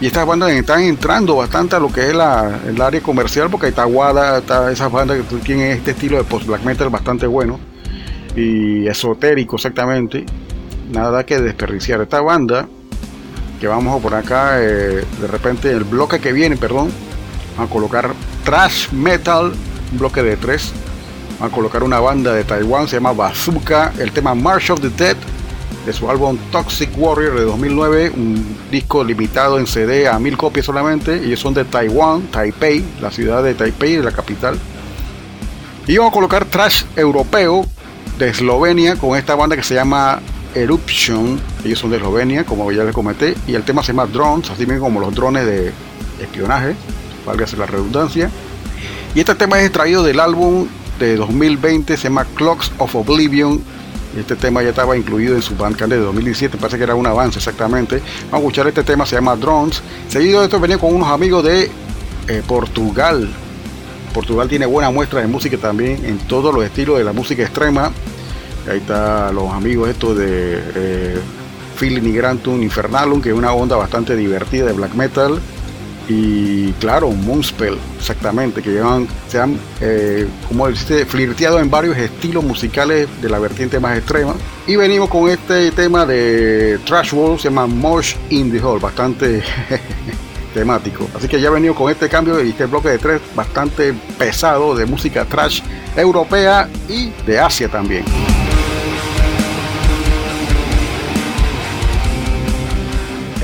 [0.00, 3.68] Y estas bandas están entrando bastante a lo que es la, el área comercial, porque
[3.68, 7.60] está Wada, está esas bandas que tienen este estilo de post black metal bastante bueno
[8.34, 10.24] y esotérico, exactamente.
[10.90, 12.00] Nada que desperdiciar.
[12.00, 12.66] Esta banda
[13.60, 16.90] que vamos a poner acá, eh, de repente el bloque que viene, perdón,
[17.58, 19.52] a colocar thrash metal,
[19.92, 20.72] un bloque de tres.
[21.42, 25.16] A colocar una banda de Taiwán, se llama Bazooka, el tema March of the Dead
[25.86, 30.66] de su álbum Toxic Warrior de 2009, un disco limitado en CD a mil copias
[30.66, 31.16] solamente.
[31.16, 34.58] Ellos son de Taiwán, Taipei, la ciudad de Taipei, la capital.
[35.86, 37.64] Y vamos a colocar trash europeo
[38.18, 40.20] de Eslovenia con esta banda que se llama
[40.54, 41.40] Eruption.
[41.64, 44.66] Ellos son de Eslovenia, como ya les comenté, y el tema se llama Drones, así
[44.66, 45.72] bien como los drones de
[46.20, 46.74] espionaje,
[47.26, 48.30] válgase la redundancia.
[49.14, 53.60] Y este tema es extraído del álbum de 2020, se llama Clocks of Oblivion.
[54.16, 57.38] Este tema ya estaba incluido en su Bandcamp de 2017, parece que era un avance
[57.38, 58.02] exactamente.
[58.24, 59.82] Vamos a escuchar este tema, se llama Drones.
[60.08, 61.70] Seguido de esto venía con unos amigos de
[62.26, 63.28] eh, Portugal.
[64.12, 67.92] Portugal tiene buena muestra de música también en todos los estilos de la música extrema.
[68.68, 71.18] Ahí está los amigos estos de eh,
[71.78, 75.40] Phil Migrantum Infernalum, que es una onda bastante divertida de black metal.
[76.12, 82.42] Y claro, Moonspell, exactamente, que llevan, se han, eh, como dice, flirteado en varios estilos
[82.42, 84.34] musicales de la vertiente más extrema.
[84.66, 89.44] Y venimos con este tema de Trash Wall, se llama Mosh in the Hall, bastante
[90.54, 91.08] temático.
[91.14, 94.74] Así que ya he venido con este cambio y este bloque de tres bastante pesado
[94.74, 95.62] de música trash
[95.94, 98.04] europea y de Asia también.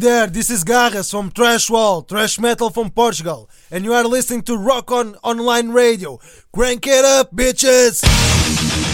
[0.00, 4.42] there, this is Gagas from Trash Wall, Trash Metal from Portugal, and you are listening
[4.42, 6.18] to Rock On Online Radio.
[6.52, 8.89] Crank it up, bitches!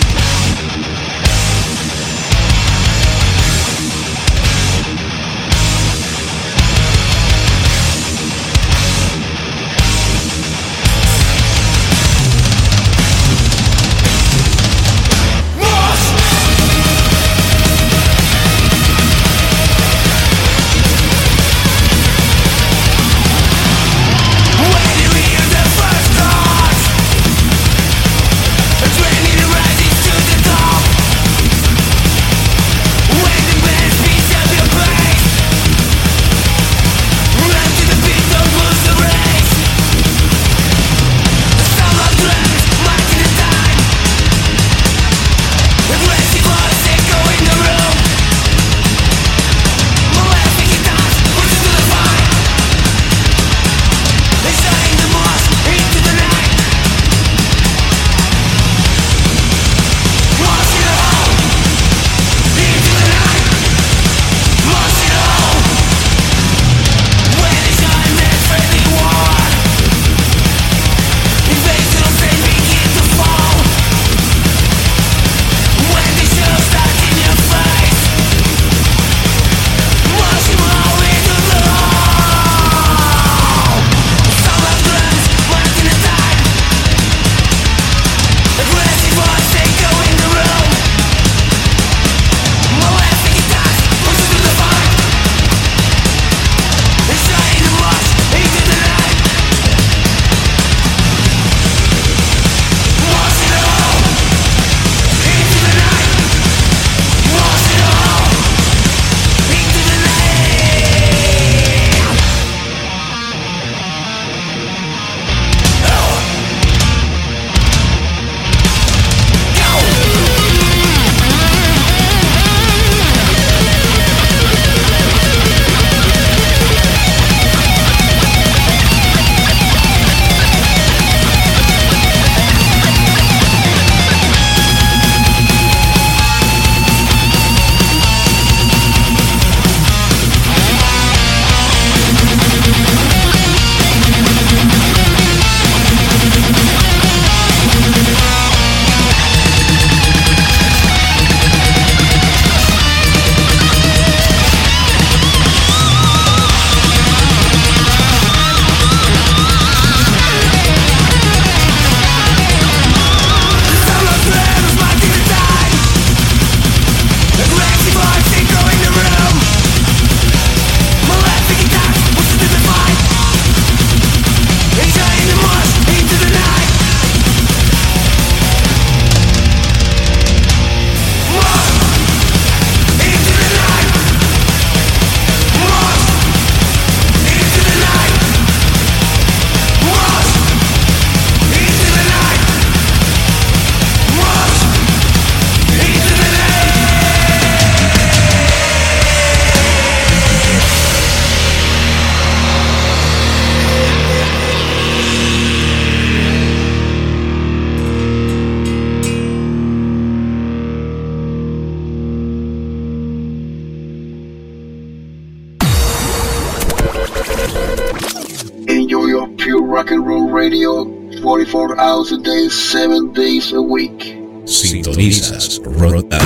[219.66, 220.84] Rock and roll radio
[221.22, 224.16] 44 hours a day, 7 days a week.
[224.44, 226.20] Sintonizas Rock On.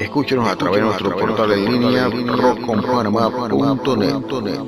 [0.00, 4.62] Escúchenos a través de nuestro portal en línea rockconpanamá.net.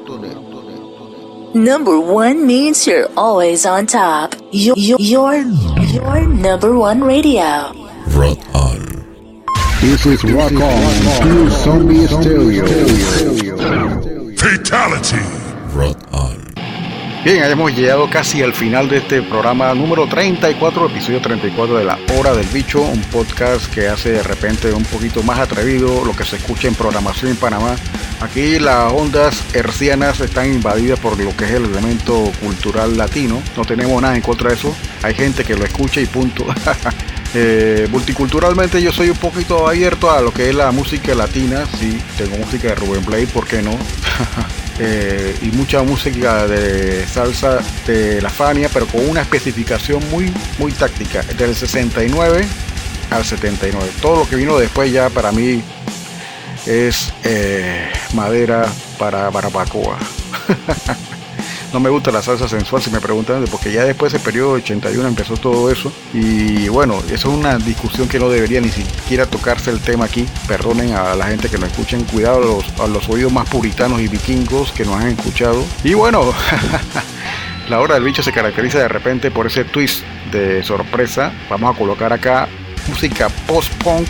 [1.55, 4.35] Number one means you're always on top.
[4.53, 5.45] Your, your, your
[6.27, 7.73] number one radio.
[8.15, 8.78] Rock On.
[9.81, 10.93] This is Rock On,
[11.23, 12.65] Pure Zombie Stereo.
[14.47, 15.16] Fatality.
[15.74, 16.36] Rock On.
[17.24, 21.98] Bien, hemos llegado casi al final de este programa número 34, episodio 34 de La
[22.16, 26.23] Hora del Bicho, un podcast que hace de repente un poquito más atrevido lo que
[26.23, 27.74] se escucha en programación en Panamá.
[28.20, 33.43] Aquí las ondas hercianas están invadidas por lo que es el elemento cultural latino.
[33.56, 34.73] No tenemos nada en contra de eso.
[35.02, 36.47] Hay gente que lo escucha y punto.
[37.39, 41.67] Eh, multiculturalmente yo soy un poquito abierto a lo que es la música latina.
[41.79, 43.77] Sí, tengo música de Rubén Blade, ¿por qué no?
[44.79, 50.71] Eh, y mucha música de salsa de la Fania, pero con una especificación muy, muy
[50.71, 51.23] táctica.
[51.23, 52.47] Del 69
[53.09, 53.91] al 79.
[54.03, 55.63] Todo lo que vino después ya para mí
[56.67, 58.67] es eh, madera
[58.99, 59.97] para barbacoa.
[61.73, 64.53] no me gusta la salsa sensual si me preguntan, porque ya después de ese periodo
[64.53, 65.93] 81 empezó todo eso.
[66.13, 70.27] Y bueno, eso es una discusión que no debería ni siquiera tocarse el tema aquí.
[70.49, 74.01] Perdonen a la gente que nos escuchen, cuidado a los, a los oídos más puritanos
[74.01, 75.65] y vikingos que nos han escuchado.
[75.85, 76.33] Y bueno,
[77.69, 80.03] la hora del bicho se caracteriza de repente por ese twist
[80.33, 81.33] de sorpresa.
[81.51, 82.49] Vamos a colocar acá
[82.89, 84.09] música post-punk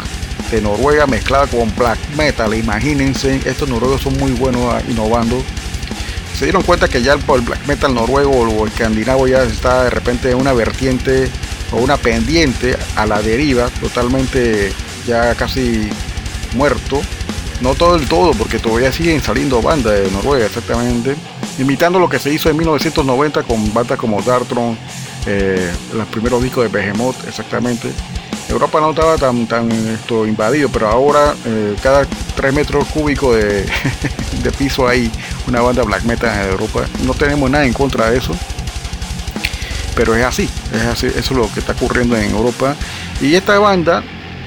[0.51, 2.55] de Noruega mezclada con black metal.
[2.55, 5.43] Imagínense, estos noruegos son muy buenos innovando.
[6.39, 9.91] Se dieron cuenta que ya el, el black metal noruego o escandinavo ya está de
[9.91, 11.31] repente en una vertiente
[11.73, 14.71] o una pendiente a la deriva, totalmente
[15.07, 15.89] ya casi
[16.55, 17.01] muerto.
[17.63, 21.17] No todo el todo, porque todavía siguen saliendo bandas de Noruega, exactamente.
[21.59, 24.77] Imitando lo que se hizo en 1990 con bandas como Dartron,
[25.25, 27.89] eh, los primeros discos de Behemoth, exactamente.
[28.49, 32.07] Europa no estaba tan, tan esto, invadido, pero ahora eh, cada
[32.37, 33.63] 3 metros cúbicos de,
[34.43, 35.11] de, piso hay
[35.47, 36.87] una banda black metal en Europa.
[37.05, 38.35] No tenemos nada en contra de eso,
[39.97, 42.77] pero es así, es así, eso es lo que está ocurriendo en Europa.
[43.21, 44.03] Y esta banda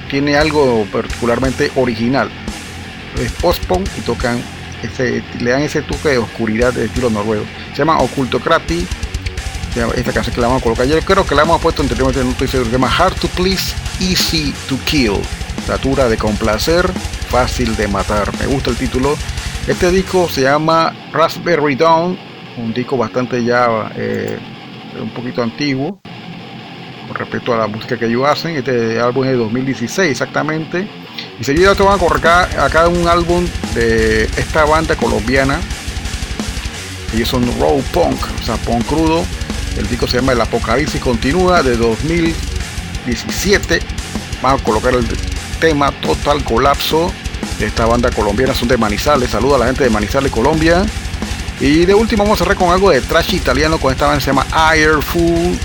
[0.09, 2.29] tiene algo particularmente original.
[3.19, 4.41] Es post-punk y tocan,
[4.83, 7.45] ese, le dan ese toque de oscuridad de estilo noruego.
[7.71, 8.87] Se llama Ocultocrati
[9.75, 10.85] esta canción que la vamos a colocar.
[10.87, 12.69] Yo creo que la hemos puesto anteriormente, no estoy seguro.
[12.69, 15.19] Se llama Hard to Please, Easy to Kill.
[15.65, 16.91] Satura de complacer,
[17.29, 18.31] fácil de matar.
[18.39, 19.15] Me gusta el título.
[19.67, 22.17] Este disco se llama Raspberry Dawn,
[22.57, 24.37] un disco bastante ya eh,
[24.99, 26.01] un poquito antiguo
[27.09, 28.55] con respecto a la música que ellos hacen.
[28.55, 30.87] Este álbum es de 2016 exactamente.
[31.39, 35.59] Y seguida te van a colocar acá un álbum de esta banda colombiana.
[37.13, 39.23] Ellos son raw punk, o sea, punk crudo.
[39.77, 43.79] El disco se llama El Apocalipsis Continúa de 2017.
[44.41, 45.05] Vamos a colocar el
[45.59, 47.11] tema Total Colapso
[47.59, 48.53] de esta banda colombiana.
[48.53, 49.31] Son de Manizales.
[49.31, 50.85] Saluda a la gente de Manizales, Colombia.
[51.59, 54.27] Y de último vamos a cerrar con algo de trash italiano con esta banda se
[54.27, 55.57] llama Airful.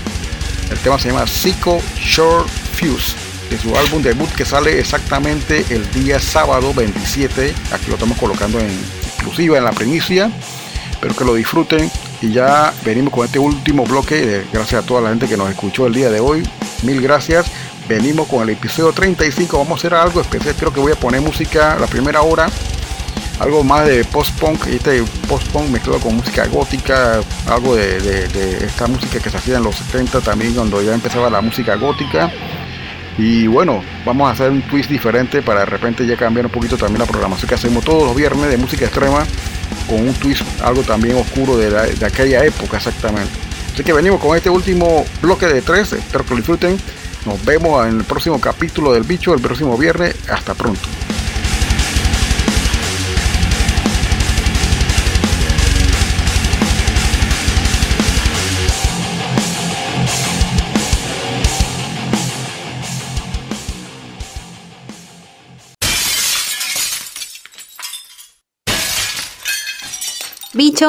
[0.69, 3.15] El tema se llama Psycho Short Fuse.
[3.49, 7.53] De su álbum debut que sale exactamente el día sábado 27.
[7.71, 8.71] Aquí lo estamos colocando en
[9.03, 10.31] exclusiva en la primicia.
[10.91, 11.89] Espero que lo disfruten.
[12.25, 14.45] Y ya venimos con este último bloque.
[14.51, 16.41] Gracias a toda la gente que nos escuchó el día de hoy.
[16.81, 17.45] Mil gracias.
[17.87, 19.55] Venimos con el episodio 35.
[19.59, 20.55] Vamos a hacer algo especial.
[20.57, 22.47] Creo que voy a poner música la primera hora.
[23.39, 24.65] Algo más de post-punk.
[24.65, 27.21] Este post-punk mezclado con música gótica.
[27.47, 30.95] Algo de, de, de, esta música que se hacía en los 70 también, cuando ya
[30.95, 32.31] empezaba la música gótica.
[33.19, 36.75] Y bueno, vamos a hacer un twist diferente para de repente ya cambiar un poquito
[36.75, 39.25] también la programación que hacemos todos los viernes de música extrema
[39.87, 43.31] con un twist algo también oscuro de, de aquella época exactamente.
[43.73, 46.77] Así que venimos con este último bloque de tres, espero que lo disfruten.
[47.25, 50.15] Nos vemos en el próximo capítulo del bicho el próximo viernes.
[50.29, 50.87] Hasta pronto.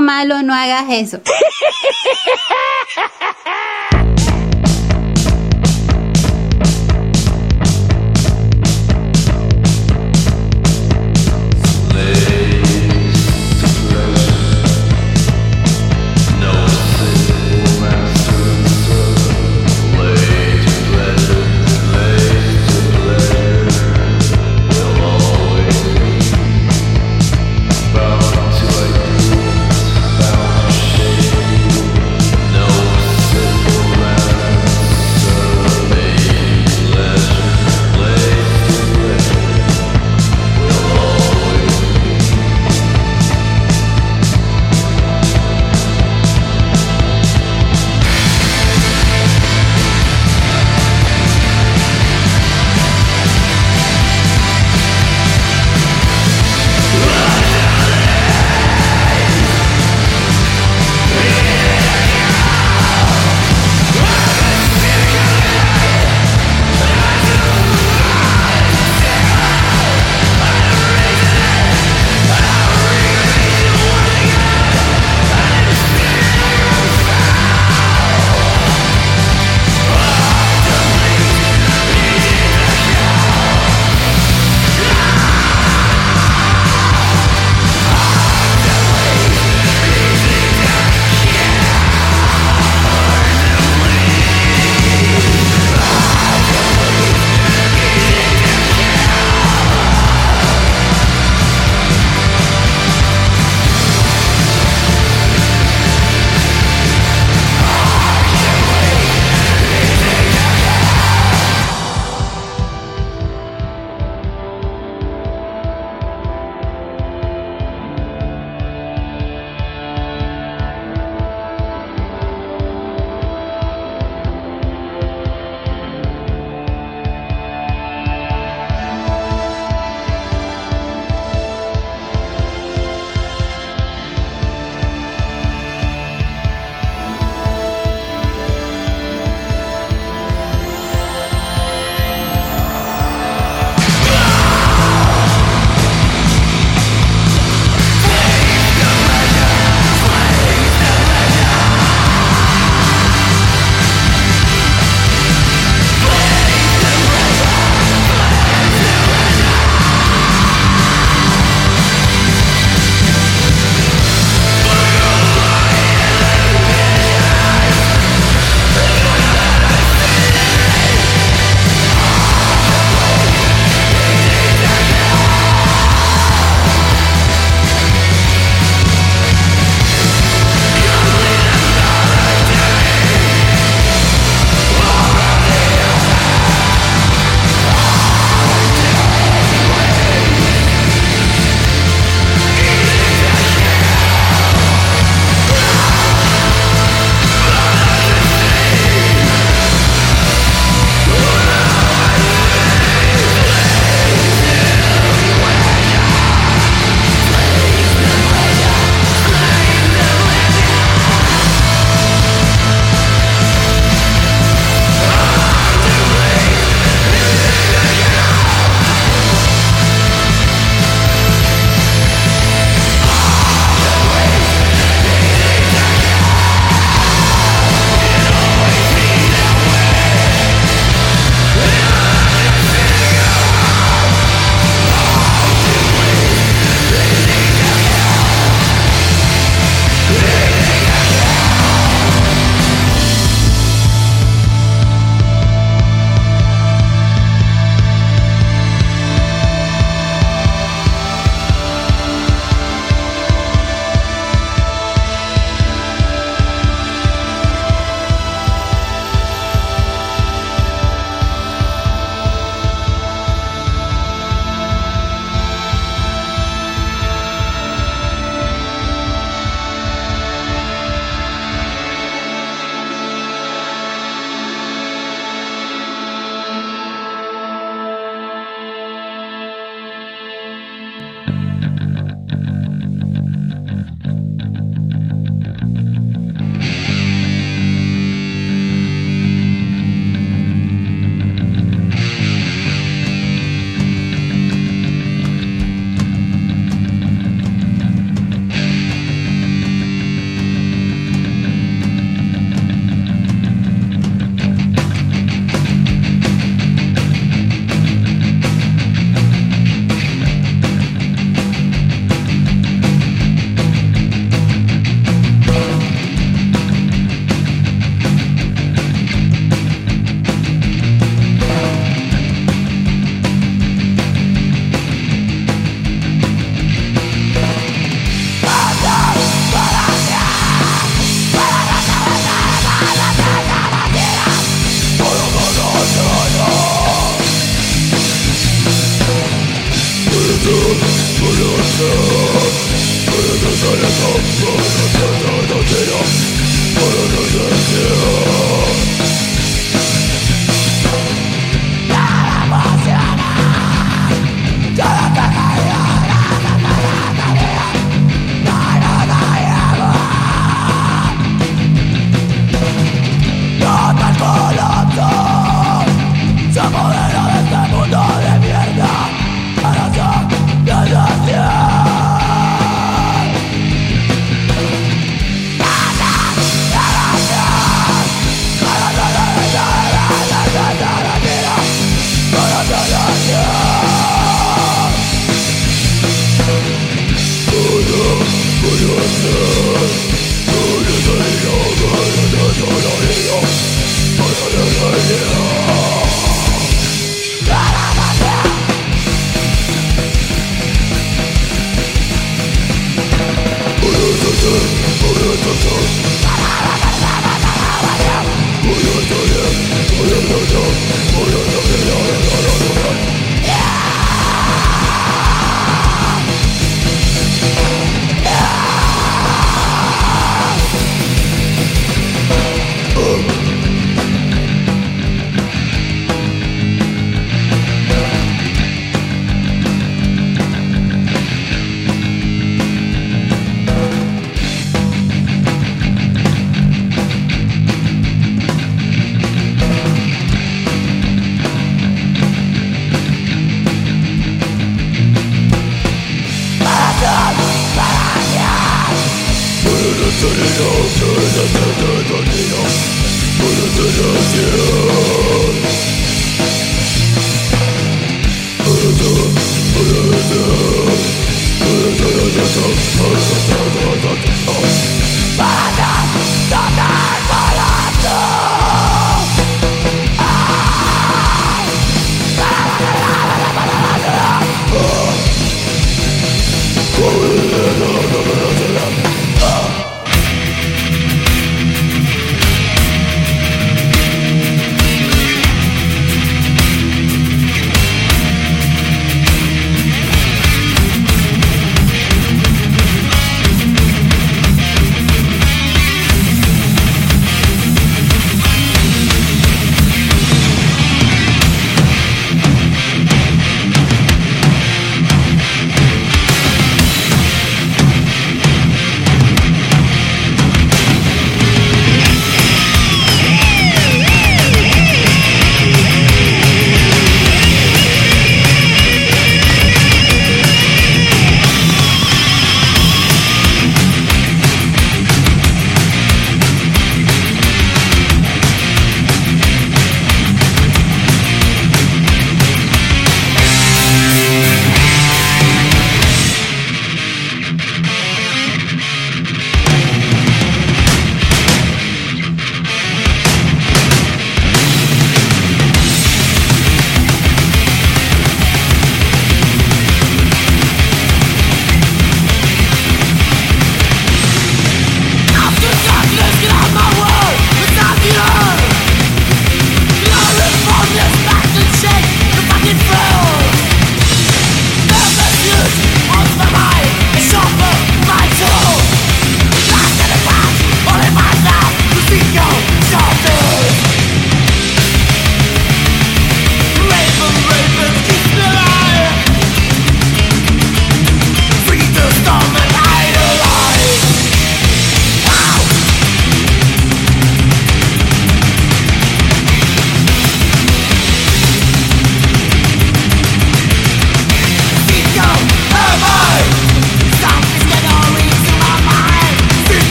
[0.00, 1.20] Malo, no hagas eso.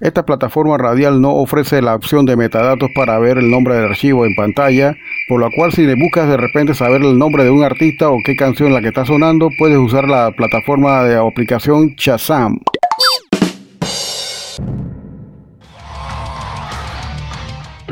[0.00, 4.24] Esta plataforma radial no ofrece la opción de metadatos para ver el nombre del archivo
[4.24, 4.94] en pantalla,
[5.28, 8.16] por lo cual si le buscas de repente saber el nombre de un artista o
[8.24, 12.58] qué canción la que está sonando, puedes usar la plataforma de aplicación Shazam.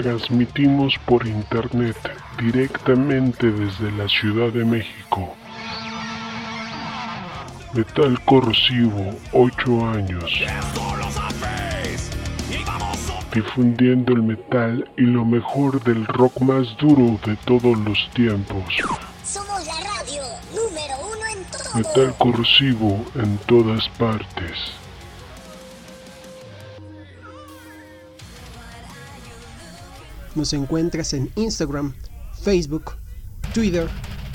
[0.05, 1.97] Transmitimos por internet
[2.37, 5.35] directamente desde la Ciudad de México.
[7.73, 10.31] Metal corrosivo, 8 años.
[13.33, 18.63] Difundiendo el metal y lo mejor del rock más duro de todos los tiempos.
[19.25, 21.79] Somos la radio número uno en todo.
[21.79, 24.84] Metal corrosivo en todas partes.
[30.35, 31.95] Nos encuentras en Instagram,
[32.43, 32.97] Facebook,
[33.53, 33.89] Twitter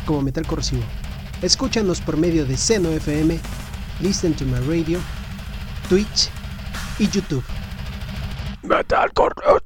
[0.06, 0.84] como Metal Corrosivo.
[1.42, 3.40] Escúchanos por medio de Seno FM,
[4.02, 5.00] Listen to My Radio,
[5.90, 6.30] Twitch
[7.00, 7.44] y YouTube.
[8.64, 9.60] Metal Corrosivo.